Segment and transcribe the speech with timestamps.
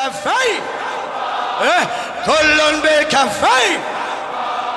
[0.00, 0.62] بكفي
[1.60, 1.86] إيه؟
[2.26, 3.78] كل بكفي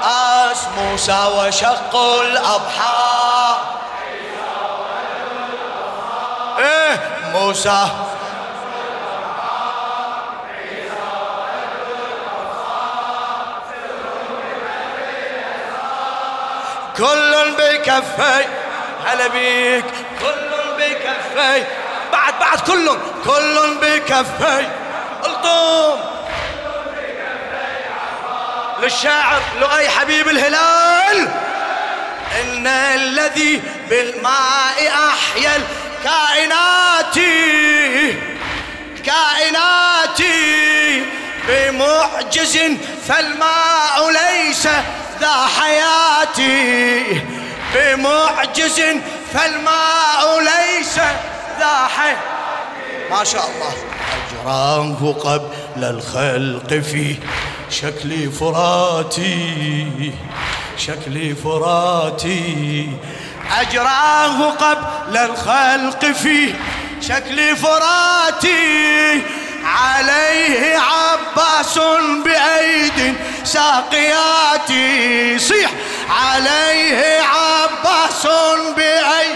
[0.04, 3.56] أس موسى وشق الأضحى.
[6.60, 7.00] إيه؟
[7.34, 7.88] موسى.
[16.98, 18.46] كل بكفي
[19.06, 19.86] هلا بيك.
[20.20, 21.64] كل بكفي
[22.12, 22.90] بعد بعد كل
[23.26, 24.83] كل بكفي
[25.44, 26.00] الطوم
[28.80, 31.28] للشاعر لؤي حبيب الهلال.
[32.42, 37.16] إن الذي بالماء أحيا الكائنات
[39.06, 40.22] كائنات
[41.48, 42.60] بمعجز
[43.08, 44.68] فالماء ليس
[45.20, 47.22] ذا حياتي
[47.74, 48.82] بمعجز
[49.34, 50.98] فالماء ليس
[51.60, 52.20] ذا حياتي
[53.12, 53.93] ما شاء الله.
[54.44, 57.16] أجراه قبل الخلق في
[57.70, 60.12] شكلي فراتي
[60.78, 62.90] شكلي فراتي.
[63.60, 66.54] أجراه قبل الخلق في
[67.02, 69.22] شكل فراتي.
[69.66, 71.80] عليه عباس
[72.26, 75.40] بأيد ساقياتي.
[75.40, 75.72] صيح
[76.10, 78.28] عليه عباس
[78.76, 79.36] بأيد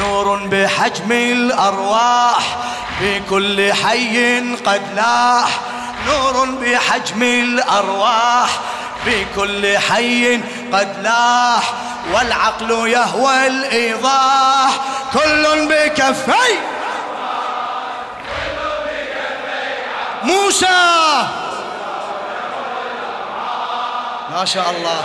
[0.00, 2.56] نور بحجم الأرواح
[2.98, 5.60] في كل حي قد لاح.
[6.06, 8.48] نور بحجم الأرواح
[9.04, 10.36] في كل حي
[10.72, 11.72] قد لاح.
[12.12, 14.70] والعقل يهوى الإيضاح.
[15.12, 16.58] كل بكفي.
[20.22, 21.26] موسى.
[24.32, 25.04] ما شاء الله.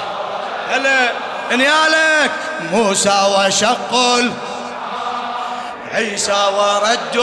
[0.72, 1.12] هلا
[1.52, 2.32] إنيالك.
[2.72, 3.94] موسى وشق
[5.96, 7.18] عيسى ورد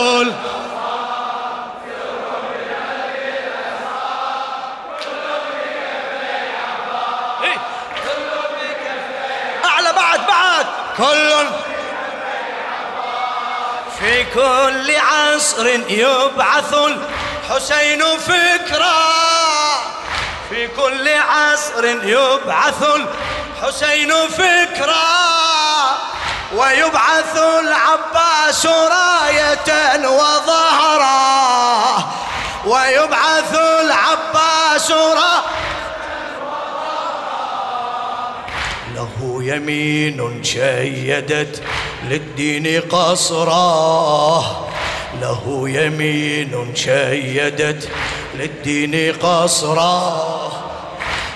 [9.64, 10.66] أعلى بعد بعد.
[10.96, 11.46] كل
[13.98, 19.02] في كل عصر يبعث الحسين فكرا
[20.50, 25.41] في كل عصر يبعث الحسين فكرا
[26.56, 31.12] ويبعث العباس راية وظهرا.
[32.66, 35.42] ويبعث العباس راية
[38.94, 41.62] له يمين شيدت
[42.04, 44.44] للدين قصرا.
[45.20, 47.88] له يمين شيدت
[48.34, 50.52] للدين قصرا.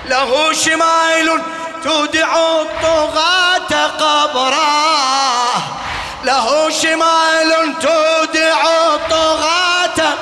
[0.07, 1.43] له شمال
[1.87, 5.47] تودع الطغاة قبرا
[6.25, 8.61] له شمال تودع
[8.95, 10.15] الطغاة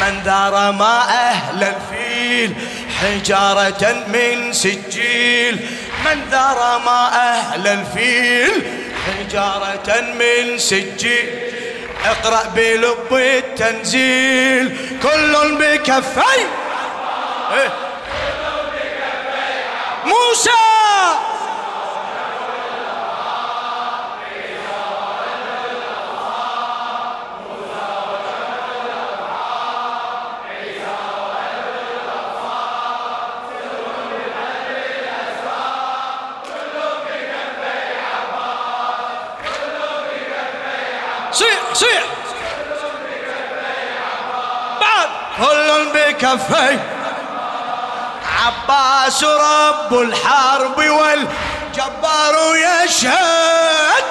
[0.00, 2.54] من ذار ما أهل الفيل
[3.00, 5.68] حجارة من سجيل.
[6.04, 8.62] من ذار ما أهل الفيل
[9.06, 11.28] حجارة من سجيل.
[12.04, 14.76] اقرأ بلب التنزيل.
[15.02, 16.20] كل بكفي
[17.52, 17.87] إيه؟
[20.18, 20.50] موسى.
[41.32, 42.04] صيح صيح
[44.80, 45.08] بعد.
[45.38, 46.97] كل بكفي
[48.46, 54.04] عباس رب الحرب والجبار يشهد.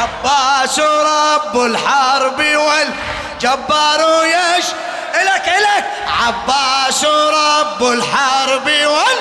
[0.00, 4.74] عباس رب الحرب والجبار يشهد.
[5.22, 5.84] إلك إلك
[6.22, 9.18] عباس رب الحرب وال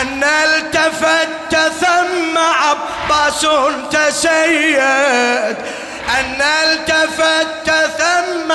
[0.00, 3.46] أن التفت ثم عباس
[3.90, 5.56] تسيد.
[6.18, 8.52] أن التفت ثم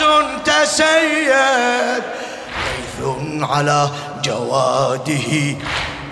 [0.00, 2.02] عباس تسيد
[2.66, 3.90] ليث على
[4.24, 5.56] جواده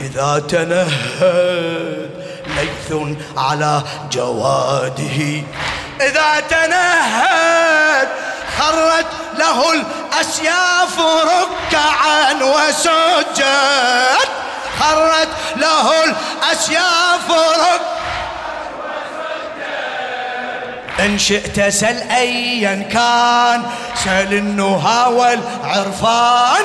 [0.00, 2.10] إذا تنهد.
[2.46, 3.82] ليث على
[4.12, 5.42] جواده
[6.00, 8.08] إذا تنهد.
[8.58, 9.06] خرت
[9.38, 13.44] له الأسياف ركعا وسجد.
[14.80, 17.94] خرت له الأسياف ركعا
[21.04, 23.62] إن شئت سل أيا كان
[23.94, 26.64] سل النهى والعرفان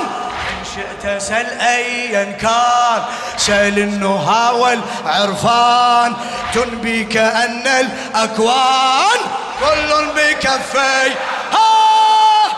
[0.49, 3.03] إن شئت سل أيا كان
[3.37, 6.13] سل النهى والعرفان
[6.53, 9.19] تنبي كأن الأكوان
[9.59, 11.11] كل بكفي.
[11.53, 12.49] ها!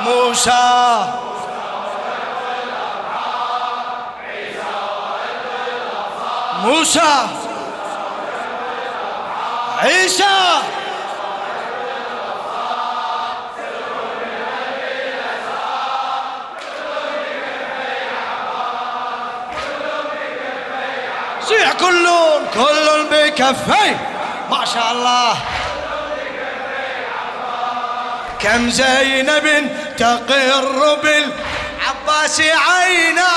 [0.00, 1.04] موسى.
[6.64, 7.43] موسى.
[9.84, 10.24] عيسى
[21.42, 23.96] صيح كلهم كل بكفي.
[24.50, 25.36] ما شاء الله.
[28.40, 33.32] كم زينب تقر بالعباس عينا.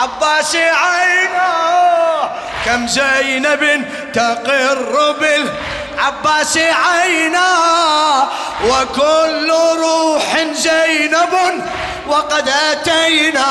[0.00, 2.03] عباس عينا.
[2.64, 3.84] كم زينب
[4.14, 7.48] تقر بالعباس عينا
[8.68, 9.52] وكل
[9.82, 11.34] روح زينب
[12.08, 13.46] وقد أتينا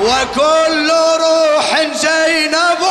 [0.00, 0.90] وكل
[1.20, 2.82] روح زينب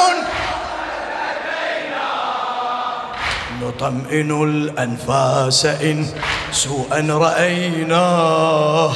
[3.62, 6.08] نطمئن الأنفاس إن
[6.52, 8.92] سوءا رأيناه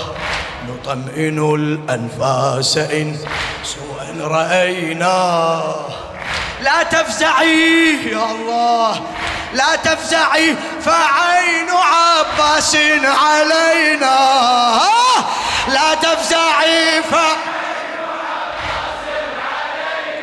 [0.69, 3.15] نطمئن الأنفاس إن
[3.63, 3.90] سوءا
[4.21, 5.75] رأيناه
[6.61, 9.01] لا تفزعي يا الله.
[9.53, 10.55] لا تفزعي.
[10.85, 14.19] فعين عباس علينا.
[15.67, 17.03] لا تفزعي.
[17.03, 17.15] ف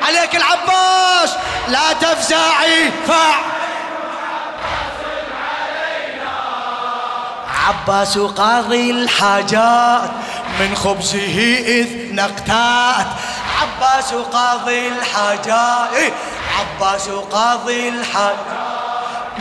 [0.03, 1.37] عليك العباس.
[1.69, 2.91] لا تفزعي.
[3.09, 3.11] ف
[7.69, 10.11] عباس قاضي الحاجات.
[10.61, 13.07] من خبزه إذ نقتات.
[13.63, 16.13] عباس قاضي الحاجات إيه،
[16.59, 18.59] عباس قاضي الحاجات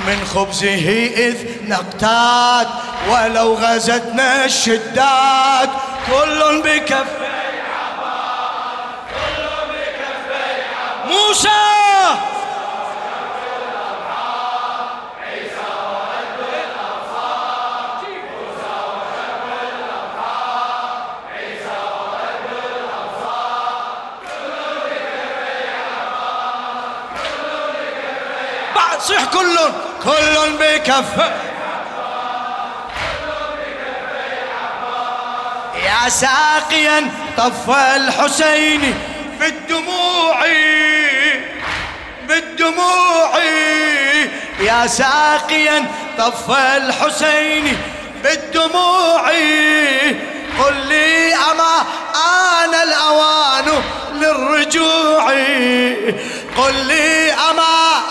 [0.07, 1.37] من خبزه إذ
[1.69, 2.67] نقتات
[3.09, 5.69] ولو غزتنا الشدات
[6.07, 7.27] كل بكفي
[11.07, 11.49] موسى!
[28.99, 29.73] صيح كلهم.
[30.03, 31.31] كل بكفه
[35.85, 38.95] يا ساقيا طف الحسين
[39.39, 40.45] بالدموع.
[42.27, 43.39] بالدموع.
[44.59, 45.85] يا ساقيا
[46.17, 47.77] طف الحسين
[48.23, 49.29] بالدموع.
[50.59, 51.85] قل لي أما
[52.15, 53.83] آن الأوان
[54.13, 55.31] للرجوع؟
[56.57, 58.01] قل لي أما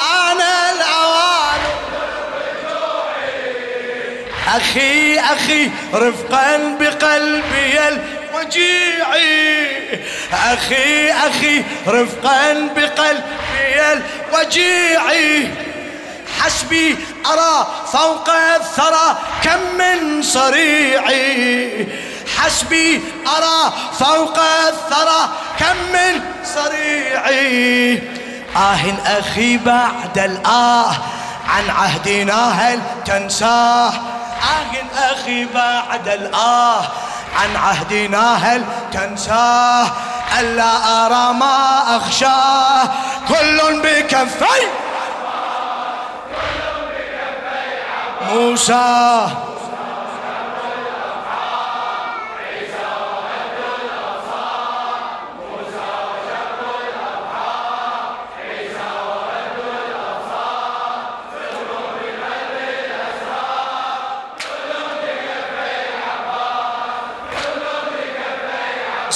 [4.56, 9.06] أخي أخي رفقا بقلبي الوجيع.
[10.32, 15.02] أخي أخي رفقا بقلبي الوجيع.
[16.40, 21.86] حسبي أرى فوق الثرى كم من صريعي
[22.36, 24.38] حسبي أرى فوق
[24.68, 28.02] الثرى كم من صريعي
[28.56, 30.92] آه أخي بعد الآه
[31.48, 33.92] عن عهدنا هل تنساه؟
[34.42, 36.82] آه أخي بعد الآه.
[37.36, 39.86] عن عهدنا هل تنساه؟
[40.40, 42.88] ألا أرى ما أخشاه؟
[43.28, 44.66] كل بكفي
[48.32, 49.26] موسى.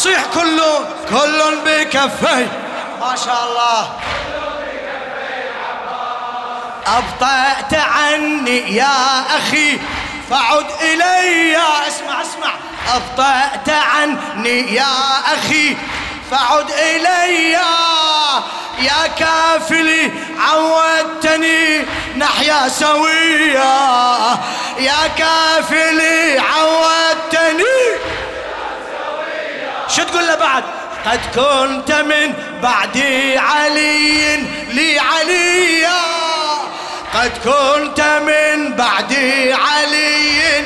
[0.03, 2.47] صيح كله كل بكفي
[3.01, 3.93] ما شاء الله
[6.87, 9.79] أبطأت عني يا أخي
[10.31, 11.57] فعد إلي
[11.89, 12.53] اسمع اسمع.
[12.95, 15.77] أبطأت عني يا أخي
[16.31, 17.53] فعد إلي
[18.79, 23.79] يا كافلي عودتني نحيا سويا.
[24.79, 27.00] يا كافلي عودتني
[30.01, 30.65] شو تقول له بعد؟
[31.07, 34.37] قد كنت من بعدي علي
[34.69, 36.03] لي عليا
[37.15, 40.65] قد كنت من بعدي علي.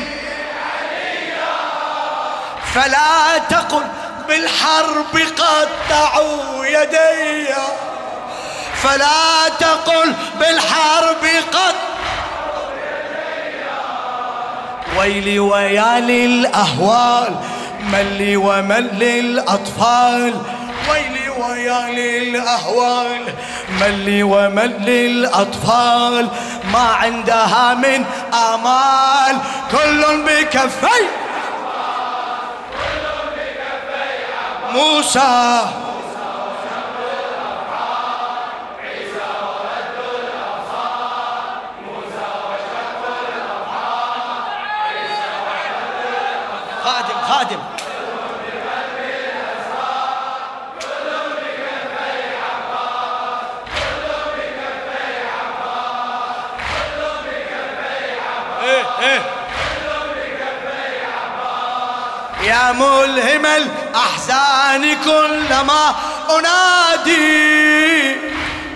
[2.74, 3.84] فلا تقل
[4.28, 7.54] بالحرب قطعوا يدي.
[8.82, 11.74] فلا تقل بالحرب قد
[14.98, 17.34] ويلي ويالي الأهوال
[17.92, 20.34] ملي وملي الأطفال
[20.90, 23.22] ويلي ويالي الأهوال
[23.80, 26.28] ملي وملي الأطفال
[26.72, 29.36] ما عندها من آمال.
[29.70, 31.04] كل بكفي.
[34.72, 35.60] موسى.
[46.84, 47.73] خادم خادم.
[62.44, 65.94] يا ملهم الأحزان كلما
[66.30, 68.16] أنادي.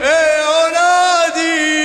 [0.03, 1.79] إيه أنادي.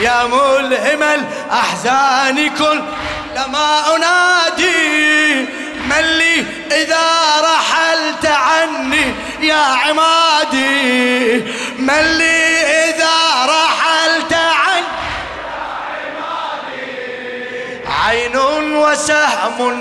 [0.00, 5.46] يا ملهم الأحزان كلما أنادي.
[5.90, 7.06] من لي إذا
[7.40, 11.44] رحلت عني يا عمادي.
[11.78, 13.01] من لي إذا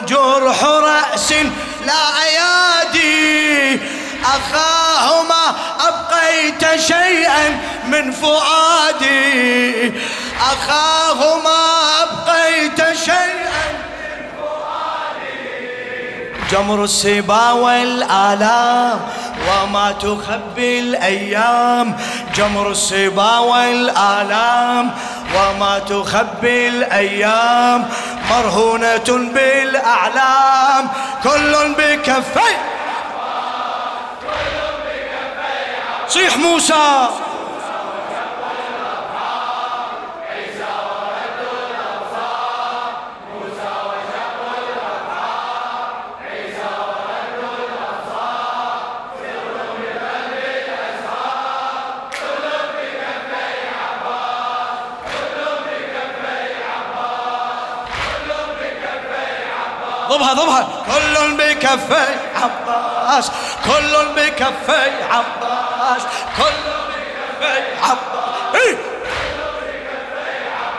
[0.08, 1.32] جرح رأس
[1.86, 3.80] لا أيادي
[4.24, 5.56] أخاهما
[5.88, 9.94] أبقيت شيئا من فؤادي.
[10.42, 11.62] أخاهما
[12.04, 13.52] أبقيت شيئا
[16.52, 19.00] جمر السبا والآلام
[19.48, 21.98] وما تخبي الأيام.
[22.36, 24.92] جمر السبا والآلام
[25.36, 27.90] وما تخبي الأيام
[28.32, 30.88] مرهونة بالأعلام.
[31.24, 32.56] كل بكفي.
[36.08, 37.08] صيح موسى.
[60.22, 63.32] ضبها ضبها كل بكفي عباس
[63.66, 66.02] كل بكفي عباس
[66.38, 68.56] كل بكفي عباس.
[68.56, 68.78] إيه؟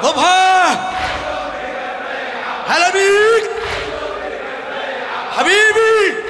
[0.02, 0.72] ضبها
[2.68, 3.50] هلا بيك.
[5.38, 6.21] حبيبي.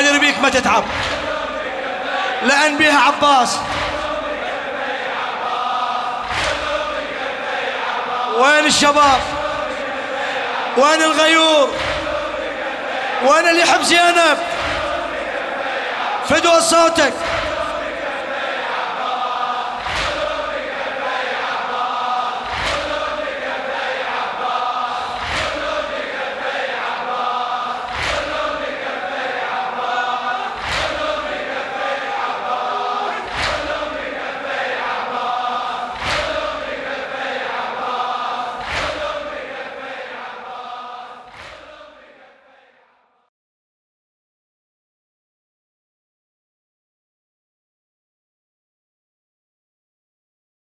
[0.00, 0.84] أدري بيك ما تتعب
[2.42, 3.58] لأن بيها عباس.
[8.36, 9.20] وين الشباب؟
[10.76, 11.70] وين الغيور؟
[13.22, 14.38] وين اللي يحب زينب؟
[16.28, 17.12] فدوى صوتك.